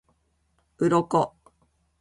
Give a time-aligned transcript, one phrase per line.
[0.79, 1.21] 鱗